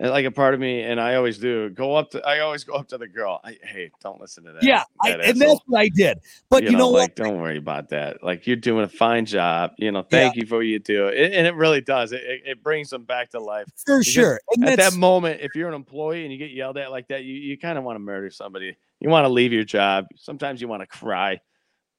Like 0.00 0.26
a 0.26 0.30
part 0.30 0.54
of 0.54 0.60
me, 0.60 0.82
and 0.82 1.00
I 1.00 1.16
always 1.16 1.38
do 1.38 1.70
go 1.70 1.96
up 1.96 2.10
to. 2.10 2.24
I 2.24 2.38
always 2.38 2.62
go 2.62 2.74
up 2.74 2.86
to 2.88 2.98
the 2.98 3.08
girl. 3.08 3.40
I, 3.42 3.56
hey, 3.64 3.90
don't 4.00 4.20
listen 4.20 4.44
to 4.44 4.52
that. 4.52 4.62
Yeah, 4.62 4.84
I, 5.02 5.10
and 5.10 5.40
that's 5.40 5.60
what 5.66 5.80
I 5.80 5.88
did. 5.88 6.18
But 6.48 6.62
you, 6.62 6.70
you, 6.70 6.76
know, 6.76 6.88
like, 6.88 7.10
what? 7.10 7.16
don't 7.16 7.40
worry 7.40 7.58
about 7.58 7.88
that. 7.88 8.22
Like 8.22 8.46
you're 8.46 8.54
doing 8.54 8.84
a 8.84 8.88
fine 8.88 9.26
job. 9.26 9.72
You 9.76 9.90
know, 9.90 10.02
thank 10.02 10.36
you 10.36 10.46
for 10.46 10.58
what 10.58 10.66
you 10.66 10.78
do, 10.78 11.08
it, 11.08 11.32
and 11.32 11.48
it 11.48 11.56
really 11.56 11.80
does. 11.80 12.12
It, 12.12 12.22
it, 12.22 12.62
brings 12.62 12.90
them 12.90 13.02
back 13.02 13.30
to 13.30 13.40
life. 13.40 13.66
For 13.86 14.04
sure. 14.04 14.40
And 14.52 14.68
At 14.68 14.78
that 14.78 14.94
moment, 14.94 15.40
if 15.40 15.56
you're 15.56 15.68
an 15.68 15.74
employee 15.74 16.22
and 16.22 16.32
you 16.32 16.38
get 16.38 16.52
yelled 16.52 16.78
at 16.78 16.92
like 16.92 17.08
that, 17.08 17.24
you, 17.24 17.34
you 17.34 17.58
kind 17.58 17.76
of 17.76 17.82
want 17.82 17.96
to 17.96 18.00
murder 18.00 18.30
somebody. 18.30 18.76
You 19.00 19.10
want 19.10 19.24
to 19.24 19.28
leave 19.28 19.52
your 19.52 19.64
job. 19.64 20.06
Sometimes 20.14 20.60
you 20.60 20.68
want 20.68 20.82
to 20.82 20.86
cry. 20.86 21.40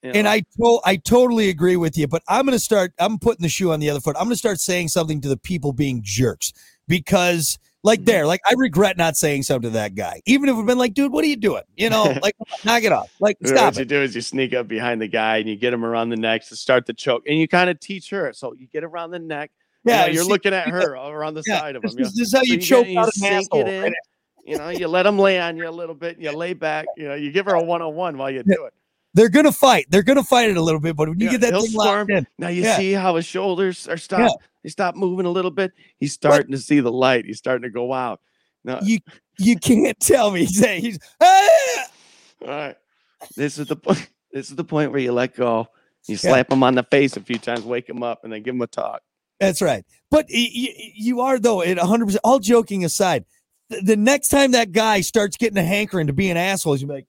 you 0.04 0.12
and? 0.12 0.26
I 0.26 0.40
to- 0.40 0.82
I 0.86 0.96
totally 0.96 1.50
agree 1.50 1.76
with 1.76 1.98
you, 1.98 2.08
but 2.08 2.24
I'm 2.30 2.46
going 2.46 2.56
to 2.56 2.64
start. 2.64 2.94
I'm 2.98 3.20
putting 3.20 3.44
the 3.44 3.50
shoe 3.50 3.74
on 3.74 3.82
the 3.82 3.90
other 3.90 4.00
foot. 4.00 4.16
I'm 4.18 4.24
going 4.24 4.36
to 4.36 4.38
start 4.38 4.62
saying 4.62 4.88
something 4.88 5.20
to 5.20 5.28
the 5.28 5.38
people 5.38 5.74
being 5.74 6.00
jerks 6.02 6.54
because, 6.88 7.60
like, 7.84 8.02
Mhm. 8.02 8.06
there, 8.06 8.28
like, 8.28 8.42
I 8.50 8.54
regret 8.58 8.98
not 8.98 9.16
saying 9.18 9.44
something 9.44 9.70
to 9.70 9.74
that 9.76 9.96
guy, 9.96 10.22
even 10.26 10.50
if 10.50 10.56
we've 10.58 10.66
been 10.66 10.78
like, 10.78 10.94
dude, 10.94 11.12
what 11.12 11.24
are 11.24 11.28
you 11.28 11.36
doing? 11.38 11.64
You 11.78 11.90
know, 11.90 12.04
like, 12.24 12.36
knock 12.66 12.84
it 12.84 12.92
off. 12.92 13.10
Like, 13.20 13.38
stop 13.46 13.74
what 13.74 13.78
you 13.78 13.86
do 13.86 14.02
is 14.02 14.16
you 14.16 14.22
sneak 14.22 14.54
up 14.54 14.68
behind 14.68 15.02
the 15.02 15.08
guy 15.08 15.38
and 15.38 15.48
you 15.50 15.56
get 15.56 15.74
him 15.74 15.86
around 15.86 16.10
the 16.10 16.18
neck 16.18 16.46
to 16.50 16.56
start 16.56 16.86
the 16.86 16.94
choke, 16.94 17.24
and 17.28 17.38
you 17.40 17.48
kind 17.48 17.70
of 17.70 17.80
teach 17.80 18.10
her. 18.10 18.32
So 18.34 18.54
you 18.54 18.68
get 18.68 18.84
around 18.84 19.12
the 19.12 19.20
neck. 19.20 19.52
you 19.86 19.94
Yeah, 19.94 20.02
know, 20.08 20.12
you're 20.12 20.24
she- 20.26 20.30
looking 20.30 20.54
at 20.54 20.68
her 20.70 20.96
around 20.96 21.36
the 21.36 21.44
yeah, 21.48 21.60
side 21.60 21.76
of 21.78 21.82
This, 21.84 21.94
him. 21.96 22.02
is- 22.02 22.14
this 22.14 22.28
is 22.28 22.34
how 22.34 22.40
So 22.40 22.46
you 22.46 22.54
you 22.56 22.60
choke 22.60 22.86
get- 22.86 22.94
you 22.94 23.00
an 23.28 23.34
asshole. 23.34 23.62
it 23.62 23.68
in. 23.70 23.82
right? 23.84 23.94
You 24.46 24.58
know, 24.58 24.70
you 24.70 24.88
let 24.88 25.06
him 25.06 25.18
lay 25.20 25.40
on 25.40 25.56
you 25.58 25.70
a 25.70 25.72
little 25.72 25.96
bit. 25.96 26.18
You 26.20 26.32
lay 26.32 26.54
back. 26.54 26.86
You 26.98 27.08
know, 27.08 27.14
you 27.16 27.32
give 27.32 27.46
her 27.46 27.54
a 27.54 27.64
one 27.64 27.82
on 27.82 27.94
one 27.96 28.18
while 28.18 28.30
you 28.32 28.42
do 28.44 28.66
it. 28.66 28.74
They're 29.14 29.30
gonna 29.30 29.52
fight. 29.52 29.86
They're 29.90 30.04
gonna 30.04 30.24
fight 30.24 30.50
it 30.50 30.58
a 30.58 30.62
little 30.62 30.80
bit, 30.80 30.96
but 30.96 31.08
when 31.10 31.20
you 31.20 31.26
Yeah, 31.28 31.32
get 31.38 31.42
that 31.42 31.62
thing 31.62 31.74
locked 31.74 32.10
in, 32.12 32.28
Now 32.38 32.48
you 32.50 32.64
Yeah. 32.64 32.78
see 32.78 32.92
how 32.94 33.16
his 33.16 33.26
shoulders 33.26 33.88
are 33.88 33.98
stop. 33.98 34.40
They 34.64 34.70
stop 34.70 34.96
moving 34.96 35.26
a 35.26 35.30
little 35.30 35.52
bit. 35.52 35.72
He's 35.98 36.14
starting 36.14 36.52
to 36.52 36.58
see 36.58 36.80
the 36.80 36.92
light. 36.92 37.26
He's 37.26 37.38
starting 37.38 37.64
to 37.64 37.70
go 37.70 37.94
out. 37.94 38.20
No, 38.64 38.80
you 38.84 39.00
you 39.38 39.56
can't 39.58 40.00
tell 40.00 40.32
me. 40.32 40.40
He's 40.46 40.66
he's 40.66 41.00
ah! 41.22 41.86
all 42.42 42.48
right. 42.48 42.76
This 43.36 43.58
is 43.58 43.68
the 43.68 43.76
point. 43.76 44.10
This 44.32 44.52
is 44.52 44.56
the 44.56 44.64
point 44.64 44.92
where 44.92 45.02
you 45.02 45.12
let 45.12 45.36
go 45.36 45.68
You 46.08 46.16
slap 46.16 46.52
him 46.52 46.62
on 46.62 46.76
the 46.76 46.84
face 46.84 47.18
a 47.18 47.20
few 47.20 47.40
times, 47.40 47.64
wake 47.64 47.90
him 47.90 48.04
up, 48.04 48.24
and 48.24 48.32
then 48.32 48.44
give 48.44 48.54
him 48.54 48.62
a 48.62 48.68
talk. 48.68 49.02
That's 49.40 49.60
right. 49.60 49.84
But 50.12 50.28
y- 50.32 50.48
y- 50.54 50.92
you 50.94 51.22
are 51.22 51.40
though 51.40 51.64
at 51.64 51.78
100. 51.78 52.06
percent 52.06 52.22
All 52.24 52.38
joking 52.38 52.86
aside, 52.86 53.26
th- 53.72 53.84
the 53.84 53.96
next 53.96 54.28
time 54.28 54.52
that 54.52 54.72
guy 54.72 55.02
starts 55.02 55.36
getting 55.36 55.58
a 55.58 55.64
hankering 55.64 56.06
to 56.06 56.14
be 56.14 56.30
an 56.30 56.38
asshole, 56.38 56.78
you 56.78 56.86
be 56.86 56.94
like, 56.94 57.08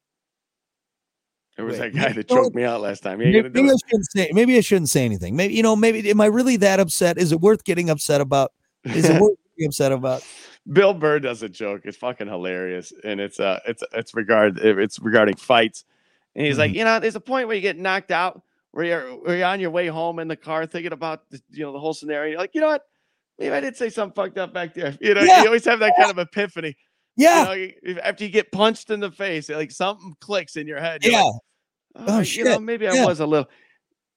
There 1.61 1.67
was 1.67 1.79
Wait, 1.79 1.93
that 1.93 2.01
guy 2.01 2.13
that 2.15 2.27
choked 2.29 2.57
me 2.57 2.65
out 2.65 2.81
last 2.81 3.03
time. 3.03 3.21
Ain't 3.21 3.53
maybe, 3.53 3.69
I 3.71 3.75
shouldn't 3.87 4.11
say. 4.13 4.31
Maybe 4.33 4.57
I 4.57 4.61
shouldn't 4.61 4.89
say 4.89 5.05
anything. 5.05 5.37
Maybe 5.37 5.53
you 5.55 5.63
know. 5.63 5.77
Maybe 5.77 6.09
am 6.11 6.21
I 6.21 6.27
really 6.27 6.57
that 6.57 6.81
upset? 6.81 7.19
Is 7.19 7.33
it 7.33 7.41
worth 7.41 7.65
getting 7.65 7.91
upset 7.91 8.23
about? 8.23 8.53
Is 8.85 9.09
it 9.09 9.21
worth 9.21 9.37
getting 9.59 9.69
upset 9.69 9.93
about? 9.93 10.25
Bill 10.73 10.95
Burr 10.95 11.19
does 11.19 11.43
a 11.43 11.49
joke. 11.51 11.83
It's 11.85 11.99
fucking 11.99 12.29
hilarious, 12.29 12.95
and 13.05 13.21
it's 13.21 13.39
uh, 13.41 13.61
it's 13.67 13.83
it's 13.93 14.15
regard 14.15 14.59
it's 14.59 14.99
regarding 15.01 15.37
fights, 15.37 15.85
and 16.35 16.47
he's 16.47 16.53
Mm-hmm. 16.55 16.61
like, 16.61 16.73
you 16.73 16.85
know, 16.85 16.99
there's 16.99 17.17
a 17.17 17.21
point 17.21 17.47
where 17.47 17.57
you 17.57 17.63
get 17.63 17.79
knocked 17.79 18.11
out, 18.11 18.41
where 18.71 18.85
you're 18.87 19.11
where 19.21 19.37
you're 19.37 19.47
on 19.47 19.61
your 19.61 19.71
way 19.71 19.87
home 19.89 20.19
in 20.19 20.29
the 20.29 20.37
car 20.37 20.65
thinking 20.65 20.93
about 20.93 21.29
the, 21.29 21.41
you 21.51 21.65
know 21.65 21.73
the 21.73 21.79
whole 21.81 21.93
scenario. 21.93 22.31
You're 22.31 22.41
like, 22.41 22.55
you 22.55 22.63
know 22.63 22.69
what? 22.69 22.85
Maybe 23.39 23.53
I 23.55 23.61
did 23.61 23.77
say 23.77 23.91
something 23.91 24.15
fucked 24.15 24.39
up 24.39 24.55
back 24.55 24.73
there. 24.75 24.97
You 25.01 25.13
know, 25.15 25.23
Yeah. 25.23 25.41
you 25.43 25.47
always 25.47 25.65
have 25.67 25.81
that 25.81 25.93
kind 25.99 26.11
of 26.11 26.19
epiphany. 26.19 26.75
Yeah, 27.17 27.53
You 27.53 27.75
know, 27.83 28.01
after 28.03 28.25
you 28.25 28.31
get 28.31 28.51
punched 28.53 28.89
in 28.91 29.01
the 29.01 29.11
face, 29.11 29.51
like 29.51 29.71
something 29.73 30.15
clicks 30.21 30.57
in 30.57 30.67
your 30.67 30.79
head. 30.81 31.05
Yeah. 31.05 31.23
like, 31.23 31.35
Oh, 31.97 32.01
"All 32.01 32.07
right, 32.19 32.37
you 32.37 32.45
know, 32.45 32.53
shit. 32.53 32.63
maybe 32.63 32.87
I 32.89 32.95
Yeah. 32.95 33.07
was 33.07 33.21
a 33.21 33.27
little. 33.27 33.49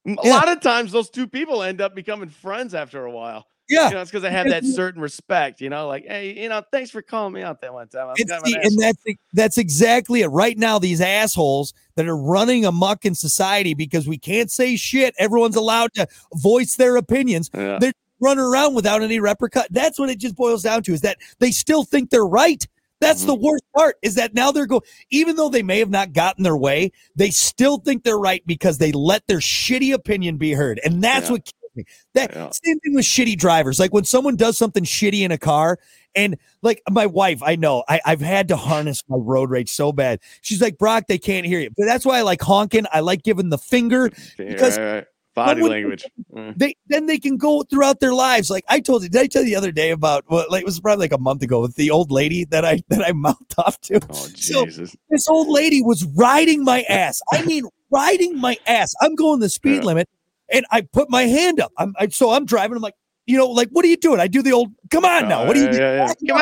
A 0.06 0.10
Yeah. 0.22 0.30
lot 0.30 0.48
of 0.48 0.60
times, 0.60 0.92
those 0.92 1.08
two 1.10 1.26
people 1.26 1.62
end 1.62 1.80
up 1.80 1.94
becoming 1.94 2.28
friends 2.28 2.74
after 2.74 3.04
a 3.06 3.10
while. 3.10 3.46
Yeah. 3.68 3.88
You 3.88 3.94
know, 3.94 4.02
it's 4.02 4.10
because 4.10 4.24
I 4.24 4.28
have 4.30 4.46
that 4.50 4.62
certain 4.64 5.00
respect. 5.00 5.62
You 5.62 5.70
know, 5.70 5.88
like, 5.88 6.04
hey, 6.06 6.38
you 6.38 6.50
know, 6.50 6.62
thanks 6.70 6.90
for 6.90 7.00
calling 7.00 7.32
me 7.32 7.40
out 7.42 7.62
that 7.62 7.72
one 7.72 7.88
time. 7.88 8.14
Kind 8.14 8.30
of 8.30 8.42
an 8.44 8.60
and 8.62 8.78
that's 8.78 9.02
that's 9.32 9.56
exactly 9.58 10.20
it. 10.20 10.26
Right 10.28 10.58
now, 10.58 10.78
these 10.78 11.00
assholes 11.00 11.72
that 11.96 12.06
are 12.06 12.16
running 12.16 12.66
amok 12.66 13.06
in 13.06 13.14
society 13.14 13.72
because 13.72 14.06
we 14.06 14.18
can't 14.18 14.50
say 14.50 14.76
shit. 14.76 15.14
Everyone's 15.18 15.56
allowed 15.56 15.94
to 15.94 16.06
voice 16.34 16.76
their 16.76 16.96
opinions. 16.96 17.48
Yeah. 17.54 17.78
They're 17.80 17.92
running 18.20 18.44
around 18.44 18.74
without 18.74 19.02
any 19.02 19.18
repercussion. 19.18 19.68
That's 19.70 19.98
what 19.98 20.10
it 20.10 20.18
just 20.18 20.36
boils 20.36 20.62
down 20.62 20.82
to: 20.82 20.92
is 20.92 21.00
that 21.00 21.16
they 21.38 21.50
still 21.50 21.84
think 21.84 22.10
they're 22.10 22.26
right. 22.26 22.66
That's 23.04 23.24
the 23.24 23.34
mm-hmm. 23.34 23.44
worst 23.44 23.64
part. 23.76 23.96
Is 24.02 24.14
that 24.16 24.34
now 24.34 24.52
they're 24.52 24.66
going, 24.66 24.82
even 25.10 25.36
though 25.36 25.48
they 25.48 25.62
may 25.62 25.78
have 25.78 25.90
not 25.90 26.12
gotten 26.12 26.42
their 26.42 26.56
way, 26.56 26.92
they 27.16 27.30
still 27.30 27.78
think 27.78 28.04
they're 28.04 28.18
right 28.18 28.42
because 28.46 28.78
they 28.78 28.92
let 28.92 29.26
their 29.26 29.38
shitty 29.38 29.92
opinion 29.92 30.36
be 30.36 30.52
heard, 30.52 30.80
and 30.84 31.02
that's 31.02 31.26
Yeah. 31.26 31.32
what 31.32 31.44
kills 31.44 31.76
me. 31.76 31.84
That 32.14 32.34
Yeah. 32.34 32.50
same 32.64 32.80
thing 32.80 32.94
with 32.94 33.04
shitty 33.04 33.36
drivers. 33.36 33.78
Like 33.78 33.92
when 33.92 34.04
someone 34.04 34.36
does 34.36 34.56
something 34.56 34.84
shitty 34.84 35.20
in 35.20 35.32
a 35.32 35.38
car, 35.38 35.78
and 36.14 36.36
like 36.62 36.82
my 36.90 37.06
wife, 37.06 37.42
I 37.42 37.56
know 37.56 37.84
I, 37.88 38.00
I've 38.04 38.20
had 38.20 38.48
to 38.48 38.56
harness 38.56 39.02
my 39.08 39.16
road 39.18 39.50
rage 39.50 39.70
so 39.70 39.92
bad. 39.92 40.20
She's 40.42 40.60
like, 40.60 40.78
Brock, 40.78 41.04
they 41.08 41.18
can't 41.18 41.46
hear 41.46 41.60
you. 41.60 41.70
But 41.76 41.86
that's 41.86 42.06
why 42.06 42.18
I 42.18 42.22
like 42.22 42.40
honking. 42.40 42.84
I 42.92 43.00
like 43.00 43.22
giving 43.22 43.50
the 43.50 43.58
finger. 43.58 44.10
Because 44.36 44.78
right, 44.78 44.94
right. 44.94 45.06
Body 45.34 45.62
when- 45.62 45.70
language. 45.72 46.04
Mm. 46.34 46.56
They 46.58 46.76
then 46.88 47.06
they 47.06 47.18
can 47.18 47.36
go 47.36 47.62
throughout 47.62 48.00
their 48.00 48.12
lives. 48.14 48.50
Like 48.50 48.64
I 48.68 48.80
told 48.80 49.02
you, 49.02 49.08
did 49.08 49.20
I 49.20 49.26
tell 49.26 49.42
you 49.42 49.48
the 49.50 49.56
other 49.56 49.72
day 49.72 49.90
about 49.90 50.24
well, 50.28 50.46
like 50.50 50.62
it 50.62 50.66
was 50.66 50.80
probably 50.80 51.04
like 51.04 51.12
a 51.12 51.18
month 51.18 51.42
ago 51.42 51.60
with 51.60 51.74
the 51.76 51.90
old 51.90 52.10
lady 52.10 52.44
that 52.46 52.64
I 52.64 52.82
that 52.88 53.04
I 53.06 53.12
mouthed 53.12 53.54
off 53.58 53.80
to. 53.82 54.00
Oh 54.10 54.14
So- 54.34 54.64
Jesus! 54.66 54.96
This 55.10 55.28
old 55.28 55.48
lady 55.48 55.82
was 55.82 56.04
riding 56.14 56.64
my 56.64 56.82
ass. 56.82 57.20
I 57.32 57.42
mean, 57.44 57.64
riding 57.90 58.38
my 58.40 58.56
ass. 58.66 58.92
I'm 59.00 59.14
going 59.14 59.40
the 59.40 59.48
speed 59.48 59.76
Yeah. 59.82 59.88
limit, 59.88 60.08
and 60.50 60.64
I 60.70 60.82
put 60.82 61.10
my 61.10 61.22
hand 61.24 61.60
up. 61.60 61.72
I'm 61.78 61.94
I, 61.98 62.08
so 62.08 62.30
I'm 62.30 62.44
driving. 62.46 62.76
I'm 62.76 62.82
like, 62.82 62.94
you 63.26 63.36
know, 63.38 63.46
like 63.48 63.68
what 63.70 63.84
are 63.84 63.88
you 63.88 63.96
doing? 63.96 64.20
I 64.20 64.26
do 64.28 64.42
the 64.42 64.52
old. 64.52 64.72
Come 64.90 65.04
on 65.04 65.28
now. 65.28 65.42
Oh, 65.42 65.46
What 65.46 65.56
are 65.56 65.60
you? 65.60 65.78
yeah, 65.78 66.06
yeah. 66.06 66.14
Come 66.28 66.40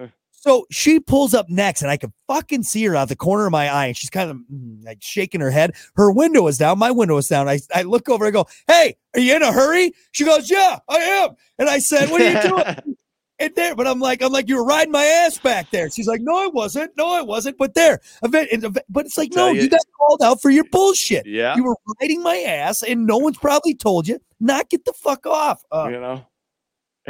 on! 0.00 0.12
So 0.42 0.66
she 0.70 0.98
pulls 1.00 1.34
up 1.34 1.48
next, 1.50 1.82
and 1.82 1.90
I 1.90 1.98
can 1.98 2.12
fucking 2.26 2.62
see 2.62 2.82
her 2.86 2.96
out 2.96 3.08
the 3.10 3.14
corner 3.16 3.44
of 3.46 3.52
my 3.52 3.68
eye, 3.68 3.86
and 3.88 3.96
she's 3.96 4.08
kind 4.10 4.30
of 4.30 4.38
mm, 4.52 4.82
like 4.84 4.98
shaking 5.02 5.40
her 5.42 5.50
head. 5.50 5.74
Her 5.96 6.10
window 6.10 6.46
is 6.48 6.56
down. 6.56 6.78
My 6.78 6.90
window 6.90 7.18
is 7.18 7.28
down. 7.28 7.46
I, 7.48 7.60
I 7.74 7.82
look 7.82 8.08
over. 8.08 8.24
I 8.26 8.30
go, 8.30 8.46
"Hey, 8.66 8.96
are 9.14 9.20
you 9.20 9.36
in 9.36 9.42
a 9.42 9.52
hurry?" 9.52 9.92
She 10.12 10.24
goes, 10.24 10.50
"Yeah, 10.50 10.78
I 10.88 10.96
am." 10.96 11.30
And 11.58 11.68
I 11.68 11.78
said, 11.78 12.10
"What 12.10 12.22
are 12.22 12.32
you 12.32 12.40
doing?" 12.48 12.96
and 13.38 13.54
there, 13.54 13.74
but 13.76 13.86
I'm 13.86 14.00
like, 14.00 14.22
I'm 14.22 14.32
like, 14.32 14.48
you 14.48 14.56
were 14.56 14.64
riding 14.64 14.92
my 14.92 15.04
ass 15.04 15.36
back 15.38 15.70
there. 15.72 15.90
She's 15.90 16.06
like, 16.08 16.22
"No, 16.22 16.34
I 16.42 16.46
wasn't. 16.46 16.96
No, 16.96 17.12
I 17.12 17.20
wasn't." 17.20 17.58
But 17.58 17.74
there, 17.74 18.00
event, 18.22 18.48
but 18.88 19.04
it's 19.04 19.18
like, 19.18 19.32
no, 19.34 19.48
you- 19.48 19.60
you 19.64 19.68
got 19.68 19.80
called 19.98 20.22
out 20.22 20.40
for 20.40 20.50
your 20.50 20.64
bullshit. 20.72 21.26
yeah, 21.26 21.54
You 21.54 21.64
were 21.64 21.76
riding 22.00 22.22
my 22.22 22.36
ass, 22.38 22.82
and 22.82 23.06
no 23.06 23.18
one's 23.18 23.36
probably 23.36 23.74
told 23.74 24.08
you 24.08 24.18
not 24.40 24.70
get 24.70 24.86
the 24.86 24.94
fuck 24.94 25.26
off. 25.26 25.62
Uh, 25.70 25.88
you 25.92 26.00
know. 26.00 26.24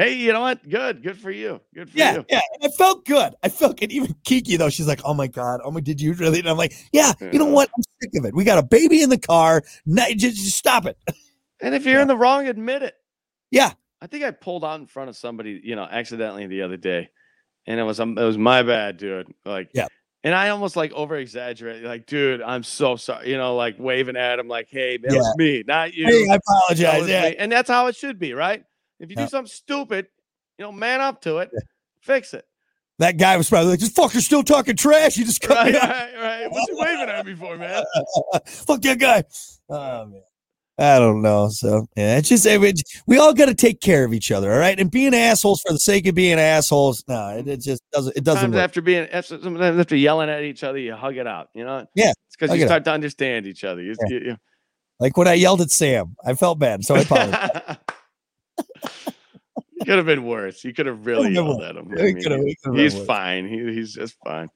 Hey, 0.00 0.14
you 0.14 0.33
know 0.33 0.40
what? 0.40 0.66
Good, 0.66 1.02
good 1.02 1.19
for 1.19 1.30
you. 1.30 1.61
Good 1.75 1.90
for 1.90 1.99
Yeah, 1.99 2.14
you. 2.14 2.25
yeah. 2.30 2.40
And 2.54 2.73
I 2.73 2.75
felt 2.78 3.04
good. 3.04 3.35
I 3.42 3.50
felt 3.50 3.78
good. 3.78 3.92
Even 3.92 4.14
Kiki 4.25 4.57
though, 4.57 4.71
she's 4.71 4.88
like, 4.88 5.02
"Oh 5.04 5.12
my 5.12 5.26
god, 5.26 5.61
oh 5.62 5.71
my, 5.71 5.80
did 5.80 6.00
you 6.00 6.14
really?" 6.14 6.38
And 6.38 6.49
I'm 6.49 6.57
like, 6.57 6.73
"Yeah, 6.90 7.12
you 7.21 7.38
know 7.38 7.45
what? 7.45 7.69
I'm 7.76 7.83
sick 8.00 8.11
of 8.16 8.25
it. 8.25 8.35
We 8.35 8.45
got 8.45 8.57
a 8.57 8.62
baby 8.62 9.02
in 9.02 9.11
the 9.11 9.19
car. 9.19 9.62
Now, 9.85 10.07
just, 10.16 10.37
just 10.38 10.57
stop 10.57 10.87
it." 10.87 10.97
And 11.62 11.75
if 11.75 11.85
you're 11.85 11.97
Yeah. 11.97 12.02
in 12.02 12.09
the 12.09 12.16
wrong, 12.16 12.49
admit 12.49 12.83
it. 12.83 12.95
Yeah, 13.50 13.73
I 14.00 14.07
think 14.07 14.25
I 14.25 14.30
pulled 14.30 14.64
out 14.64 14.80
in 14.80 14.87
front 14.87 15.11
of 15.11 15.16
somebody, 15.19 15.61
you 15.62 15.76
know, 15.76 15.83
accidentally 15.83 16.47
the 16.47 16.62
other 16.62 16.78
day, 16.78 17.11
and 17.66 17.78
it 17.78 17.83
was 17.83 18.00
um, 18.00 18.16
it 18.16 18.25
was 18.25 18.38
my 18.38 18.62
bad, 18.62 18.97
dude. 18.97 19.26
Like, 19.45 19.69
Yeah. 19.75 19.87
And 20.25 20.35
I 20.35 20.49
almost 20.49 20.76
like 20.76 20.92
over 20.92 21.16
exaggerated, 21.16 21.85
like, 21.85 22.07
dude, 22.07 22.40
I'm 22.40 22.62
so 22.62 22.97
sorry, 22.97 23.28
you 23.30 23.37
know, 23.37 23.57
like 23.57 23.76
waving 23.78 24.16
at 24.16 24.38
him, 24.38 24.49
like, 24.49 24.69
hey, 24.71 24.97
that 24.97 25.12
was 25.12 25.35
me, 25.37 25.62
not 25.66 25.92
you. 25.92 26.07
hey, 26.07 26.26
I 26.30 26.37
apologize. 26.37 27.07
Yeah, 27.07 27.28
me. 27.28 27.37
And 27.37 27.52
that's 27.52 27.69
how 27.69 27.87
it 27.88 27.97
should 27.97 28.19
be, 28.19 28.33
right? 28.33 28.64
If 29.00 29.11
you 29.11 29.16
Yeah. 29.19 29.25
do 29.25 29.28
something 29.30 29.50
stupid, 29.50 30.07
you 30.59 30.64
know, 30.64 30.73
man 30.73 31.00
up 31.00 31.23
to 31.23 31.38
it, 31.38 31.50
fix 32.00 32.33
it. 32.35 32.45
that 32.99 33.16
guy 33.16 33.37
was 33.38 33.49
probably 33.49 33.71
like, 33.71 33.80
"This 33.80 33.90
fucker's 33.90 34.26
still 34.26 34.42
talking 34.42 34.76
trash. 34.76 35.16
You 35.16 35.25
just 35.25 35.40
cut 35.40 35.57
Right, 35.57 35.75
right, 35.75 36.14
right. 36.21 36.50
What 36.52 36.69
you 36.69 36.76
waving 36.78 37.09
at 37.09 37.25
me 37.26 37.35
for, 37.35 37.57
man? 37.57 37.83
Fuck 38.47 38.83
that 38.83 38.99
guy." 38.99 39.25
Oh 39.71 40.07
man. 40.07 40.23
I 40.78 40.99
don't 40.99 41.21
know. 41.21 41.49
So 41.50 41.87
yeah, 41.97 42.16
it's 42.19 42.28
just 42.30 42.47
it- 42.47 42.83
we 43.07 43.19
all 43.19 43.35
got 43.35 43.47
to 43.47 43.54
take 43.54 43.80
care 43.83 44.02
of 44.04 44.14
each 44.14 44.30
other, 44.30 44.50
all 44.52 44.59
right? 44.59 44.78
And 44.80 44.90
being 44.90 45.14
assholes 45.14 45.61
for 45.66 45.73
the 45.75 45.78
sake 45.78 46.07
of 46.07 46.14
being 46.14 46.38
assholes, 46.38 47.04
no, 47.09 47.28
it, 47.37 47.47
it 47.49 47.61
just 47.61 47.83
doesn't. 47.92 48.16
It 48.16 48.25
doesn't. 48.25 48.40
Sometimes 48.40 48.54
Work. 48.54 48.64
after 48.64 48.80
being 48.83 49.09
sometimes 49.23 49.78
after 49.80 49.97
yelling 49.97 50.30
at 50.30 50.42
each 50.42 50.62
other, 50.64 50.78
you 50.78 50.95
hug 50.95 51.16
it 51.19 51.26
out. 51.26 51.49
You 51.54 51.64
know? 51.64 51.87
Yeah, 51.95 52.11
It's 52.11 52.37
because 52.38 52.54
you 52.57 52.62
it 52.62 52.64
out. 52.64 52.69
start 52.69 52.85
to 52.87 52.92
understand 52.92 53.47
each 53.47 53.62
other. 53.64 53.83
You, 53.83 53.95
you- 54.09 54.19
you- 54.21 54.37
Like 54.99 55.16
when 55.19 55.28
I 55.28 55.35
yelled 55.35 55.61
at 55.62 55.71
Sam, 55.71 56.16
I 56.25 56.33
felt 56.35 56.59
bad, 56.59 56.83
so 56.85 56.95
I 56.97 57.00
apologize. 57.00 57.76
could 59.87 59.97
have 59.97 60.07
been 60.07 60.25
worse. 60.25 60.65
You 60.65 60.73
could 60.73 60.87
have 60.87 61.07
really 61.07 61.33
yelled 61.33 61.63
at 61.63 61.77
him. 61.77 61.89
I 61.93 62.03
mean, 62.03 62.23
could've- 62.23 62.41
it 62.47 62.57
could've 62.63 62.75
been 62.75 62.83
he's 62.83 62.99
fine. 63.07 63.49
He, 63.49 63.59
he's 63.75 63.95
just 63.95 64.17
fine. 64.25 64.49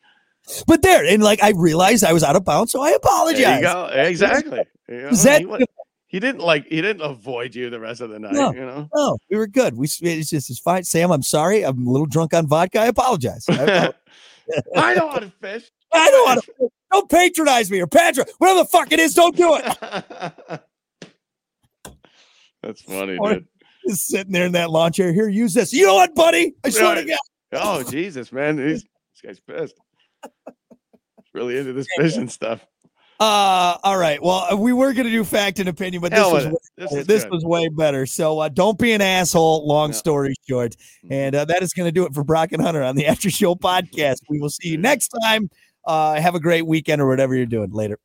But 0.66 0.83
there, 0.83 1.04
and 1.04 1.23
like 1.23 1.43
I 1.43 1.52
realized 1.57 2.04
I 2.04 2.12
was 2.12 2.23
out 2.23 2.37
of 2.37 2.45
bounds, 2.45 2.73
so 2.73 2.83
I 2.83 2.90
apologize. 2.90 3.43
There 3.43 3.57
you 3.57 3.62
go. 3.62 3.87
Exactly. 3.87 4.64
You 4.88 5.02
know, 5.02 5.11
that 5.11 5.40
he, 5.40 5.66
he 6.07 6.21
didn't 6.21 6.43
like. 6.43 6.66
He 6.66 6.83
didn't 6.83 7.00
avoid 7.00 7.54
you 7.54 7.71
the 7.71 7.81
rest 7.81 8.02
of 8.02 8.11
the 8.11 8.19
night. 8.19 8.35
No. 8.35 8.52
You 8.52 8.66
know. 8.66 8.88
No, 8.95 9.16
we 9.31 9.38
were 9.38 9.47
good. 9.47 9.75
We 9.75 9.87
it's 9.87 10.31
just 10.31 10.50
it's 10.50 10.59
fine. 10.59 10.85
Sam, 10.85 11.11
I'm 11.11 11.23
sorry. 11.23 11.64
I'm 11.64 11.87
a 11.87 11.90
little 11.90 12.07
drunk 12.07 12.35
on 12.35 12.47
vodka. 12.47 12.81
I 12.81 12.87
apologize. 12.87 13.47
I, 13.49 13.93
know 14.95 15.09
how 15.09 15.19
to 15.19 15.33
fish. 15.40 15.71
I 15.95 16.11
don't 16.11 16.25
want 16.26 16.45
to. 16.45 16.69
Don't 16.93 17.11
patronize 17.11 17.71
me 17.71 17.81
or 17.81 17.87
patron. 17.87 18.26
Whatever 18.38 18.61
the 18.61 18.66
fuck 18.66 18.93
it 18.93 19.00
is, 19.00 19.14
don't 19.14 19.37
do 19.37 19.57
it. 19.59 19.64
That's 22.62 22.83
funny, 22.83 23.19
dude. 23.19 23.47
Just 23.88 24.07
sitting 24.07 24.33
there 24.33 24.47
in 24.47 24.53
that 24.53 24.71
lawn 24.71 24.93
chair. 24.93 25.12
Here, 25.12 25.29
use 25.29 25.55
this. 25.55 25.73
You 25.73 25.87
know 25.87 25.95
what, 25.95 26.14
buddy? 26.14 26.55
I 26.64 26.71
swear 26.71 26.95
to 26.97 27.05
God. 27.05 27.19
Oh 27.53 27.83
Jesus, 27.83 28.33
man, 28.33 28.59
He's, 28.59 28.83
this 28.83 29.21
guy's 29.23 29.41
pissed. 29.41 29.79
Really 31.33 31.59
into 31.59 31.73
this 31.73 31.87
fishing 31.97 32.29
stuff. 32.29 32.64
Uh, 33.21 33.76
all 33.85 33.97
right. 33.97 34.21
Well, 34.23 34.59
we 34.59 34.73
were 34.73 34.93
gonna 34.93 35.11
do 35.11 35.23
fact 35.25 35.61
and 35.61 35.69
opinion, 35.69 36.03
but 36.03 36.11
this 36.11 36.33
was 36.33 36.47
way. 36.47 36.53
This 36.76 37.07
this 37.07 37.26
was 37.26 37.45
way 37.45 37.69
better. 37.69 38.07
So 38.07 38.41
uh, 38.41 38.49
don't 38.49 38.79
be 38.79 38.93
an 38.93 39.00
asshole. 39.00 39.67
Long 39.67 39.91
Yeah. 39.91 39.97
story 39.97 40.35
short, 40.49 40.75
and 41.11 41.35
uh, 41.35 41.45
that 41.45 41.62
is 41.62 41.73
going 41.73 41.87
to 41.87 41.93
do 41.93 42.07
it 42.07 42.14
for 42.14 42.25
Brock 42.25 42.50
and 42.53 42.61
Hunter 42.61 42.83
on 42.83 42.97
the 42.97 43.07
After 43.07 43.31
Show 43.31 43.55
podcast. 43.55 44.17
We 44.29 44.41
will 44.41 44.50
see 44.50 44.71
you 44.71 44.79
next 44.79 45.09
time. 45.09 45.49
Uh, 45.87 46.21
have 46.21 46.35
a 46.35 46.41
great 46.41 46.67
weekend 46.67 47.00
or 47.00 47.07
whatever 47.07 47.35
you're 47.37 47.47
doing 47.47 47.71
later. 47.71 47.99